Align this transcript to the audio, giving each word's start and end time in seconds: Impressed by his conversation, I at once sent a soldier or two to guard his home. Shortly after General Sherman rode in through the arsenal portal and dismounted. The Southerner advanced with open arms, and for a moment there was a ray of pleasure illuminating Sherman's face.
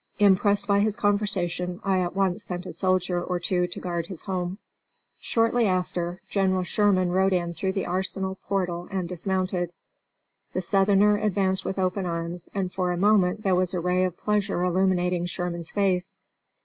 Impressed 0.17 0.65
by 0.65 0.79
his 0.79 0.95
conversation, 0.95 1.79
I 1.83 1.99
at 1.99 2.15
once 2.15 2.43
sent 2.43 2.65
a 2.65 2.73
soldier 2.73 3.23
or 3.23 3.39
two 3.39 3.67
to 3.67 3.79
guard 3.79 4.07
his 4.07 4.21
home. 4.23 4.57
Shortly 5.19 5.67
after 5.67 6.23
General 6.27 6.63
Sherman 6.63 7.11
rode 7.11 7.33
in 7.33 7.53
through 7.53 7.73
the 7.73 7.85
arsenal 7.85 8.39
portal 8.47 8.87
and 8.89 9.07
dismounted. 9.07 9.71
The 10.53 10.61
Southerner 10.61 11.17
advanced 11.17 11.63
with 11.65 11.77
open 11.77 12.07
arms, 12.07 12.49
and 12.55 12.73
for 12.73 12.91
a 12.91 12.97
moment 12.97 13.43
there 13.43 13.53
was 13.53 13.75
a 13.75 13.79
ray 13.79 14.03
of 14.03 14.17
pleasure 14.17 14.63
illuminating 14.63 15.27
Sherman's 15.27 15.69
face. 15.69 16.17